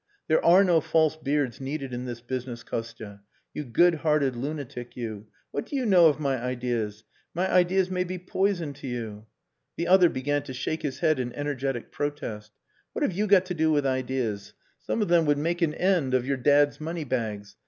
"There 0.27 0.43
are 0.43 0.63
no 0.63 0.81
false 0.81 1.15
beards 1.15 1.61
needed 1.61 1.93
in 1.93 2.05
this 2.05 2.21
business, 2.21 2.63
Kostia 2.63 3.21
you 3.53 3.63
good 3.63 3.93
hearted 3.97 4.35
lunatic, 4.35 4.95
you. 4.97 5.27
What 5.51 5.67
do 5.67 5.75
you 5.75 5.85
know 5.85 6.07
of 6.07 6.19
my 6.19 6.41
ideas? 6.41 7.03
My 7.35 7.47
ideas 7.47 7.91
may 7.91 8.03
be 8.03 8.17
poison 8.17 8.73
to 8.73 8.87
you." 8.87 9.27
The 9.77 9.87
other 9.87 10.09
began 10.09 10.41
to 10.41 10.55
shake 10.55 10.81
his 10.81 11.01
head 11.01 11.19
in 11.19 11.31
energetic 11.33 11.91
protest. 11.91 12.51
"What 12.93 13.03
have 13.03 13.13
you 13.13 13.27
got 13.27 13.45
to 13.45 13.53
do 13.53 13.71
with 13.71 13.85
ideas? 13.85 14.53
Some 14.79 15.03
of 15.03 15.07
them 15.07 15.27
would 15.27 15.37
make 15.37 15.61
an 15.61 15.75
end 15.75 16.15
of 16.15 16.25
your 16.25 16.37
dad's 16.37 16.81
money 16.81 17.03
bags. 17.03 17.55